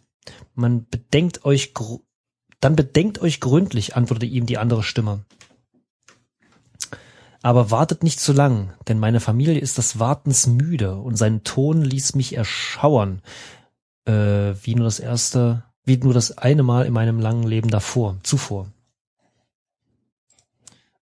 [0.54, 1.74] Man bedenkt euch,
[2.60, 5.24] dann bedenkt euch gründlich, antwortete ihm die andere Stimme.
[7.42, 11.82] Aber wartet nicht zu lang, denn meine Familie ist des Wartens müde und sein Ton
[11.82, 13.22] ließ mich erschauern,
[14.08, 18.18] äh, wie nur das erste, wie nur das eine Mal in meinem langen Leben davor,
[18.24, 18.68] zuvor.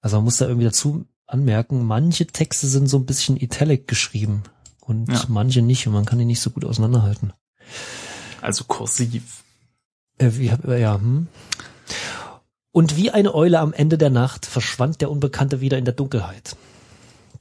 [0.01, 4.43] Also man muss da irgendwie dazu anmerken, manche Texte sind so ein bisschen italic geschrieben
[4.81, 5.23] und ja.
[5.27, 7.33] manche nicht und man kann die nicht so gut auseinanderhalten.
[8.41, 9.43] Also kursiv.
[10.17, 11.27] Äh, wie, ja, hm.
[12.71, 16.55] Und wie eine Eule am Ende der Nacht verschwand der Unbekannte wieder in der Dunkelheit.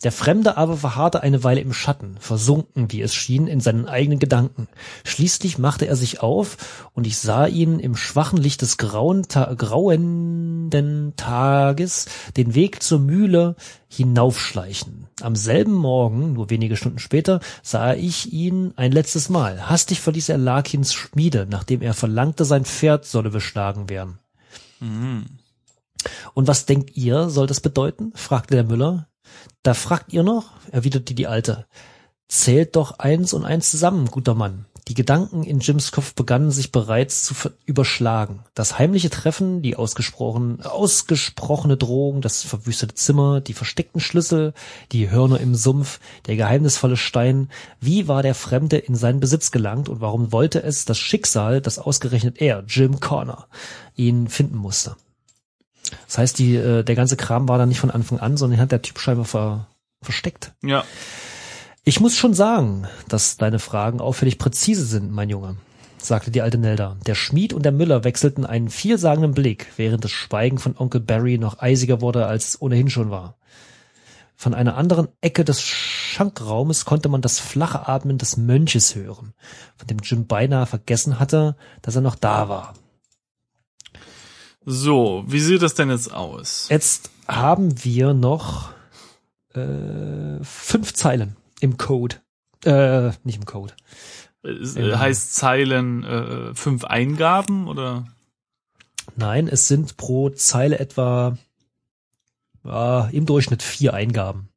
[0.05, 4.19] Der Fremde aber verharrte eine Weile im Schatten, versunken, wie es schien, in seinen eigenen
[4.19, 4.69] Gedanken.
[5.03, 9.55] Schließlich machte er sich auf, und ich sah ihn im schwachen Licht des grauen, ta
[9.55, 12.05] grauenden Tages
[12.37, 13.57] den Weg zur Mühle
[13.89, 15.07] hinaufschleichen.
[15.23, 19.71] Am selben Morgen, nur wenige Stunden später, sah ich ihn ein letztes Mal.
[19.71, 24.19] Hastig verließ er Larkins Schmiede, nachdem er verlangte, sein Pferd solle beschlagen werden.
[24.81, 25.25] Mhm.
[26.35, 28.13] Und was denkt ihr, soll das bedeuten?
[28.15, 29.09] fragte der Müller.
[29.63, 31.67] Da fragt ihr noch, erwiderte die Alte.
[32.29, 34.67] Zählt doch eins und eins zusammen, guter Mann.
[34.89, 37.35] Die Gedanken in Jims Kopf begannen sich bereits zu
[37.65, 38.45] überschlagen.
[38.53, 44.53] Das heimliche Treffen, die ausgesprochen, ausgesprochene Drohung, das verwüstete Zimmer, die versteckten Schlüssel,
[44.93, 47.49] die Hörner im Sumpf, der geheimnisvolle Stein.
[47.81, 51.79] Wie war der Fremde in seinen Besitz gelangt und warum wollte es das Schicksal, dass
[51.79, 53.47] ausgerechnet er, Jim Corner,
[53.97, 54.97] ihn finden musste?
[56.07, 58.73] Das heißt, die, äh, der ganze Kram war da nicht von Anfang an, sondern hat
[58.73, 59.67] der Typ scheinbar ver,
[60.03, 60.53] versteckt.
[60.63, 60.85] Ja.
[61.85, 65.57] Ich muss schon sagen, dass deine Fragen auffällig präzise sind, mein Junge,
[65.99, 66.97] sagte die alte Nelda.
[67.07, 71.37] Der Schmied und der Müller wechselten einen vielsagenden Blick, während das Schweigen von Onkel Barry
[71.37, 73.37] noch eisiger wurde, als es ohnehin schon war.
[74.37, 79.33] Von einer anderen Ecke des Schankraumes konnte man das flache Atmen des Mönches hören,
[79.77, 82.75] von dem Jim beinahe vergessen hatte, dass er noch da war.
[84.67, 86.69] So, wie sieht das denn jetzt aus?
[86.71, 88.73] Jetzt haben wir noch
[89.55, 92.17] äh, fünf Zeilen im Code.
[92.65, 93.75] Äh, nicht im Code.
[94.43, 98.07] Es, äh, heißt Zeilen äh, fünf Eingaben oder?
[99.17, 101.37] Nein, es sind pro Zeile etwa
[102.65, 104.49] äh, im Durchschnitt vier Eingaben.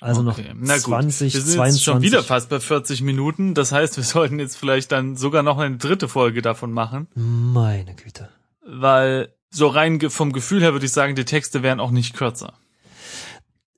[0.00, 0.54] Also okay.
[0.54, 1.74] noch 20, Wir sind 22.
[1.74, 3.54] Jetzt schon wieder fast bei 40 Minuten.
[3.54, 7.06] Das heißt, wir sollten jetzt vielleicht dann sogar noch eine dritte Folge davon machen.
[7.14, 8.30] Meine Güte
[8.64, 12.54] weil so rein vom Gefühl her würde ich sagen, die Texte wären auch nicht kürzer.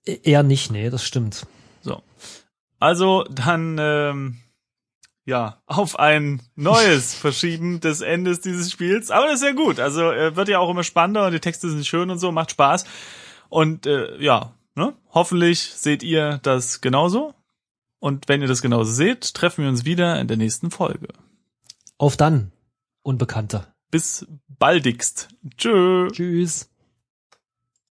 [0.06, 1.46] E-, eher nicht, nee, das stimmt.
[1.82, 2.02] So.
[2.78, 4.42] Also dann ähm,
[5.24, 9.10] ja, auf ein neues Verschieben des Endes dieses Spiels.
[9.10, 9.78] Aber das ist ja gut.
[9.78, 12.50] Also äh, wird ja auch immer spannender und die Texte sind schön und so, macht
[12.50, 12.84] Spaß.
[13.48, 14.94] Und äh, ja, ne?
[15.12, 17.34] hoffentlich seht ihr das genauso.
[17.98, 21.08] Und wenn ihr das genauso seht, treffen wir uns wieder in der nächsten Folge.
[21.98, 22.50] Auf dann,
[23.02, 23.71] Unbekannte.
[23.92, 25.28] Bis baldigst.
[25.58, 26.08] Tschö.
[26.10, 26.71] Tschüss.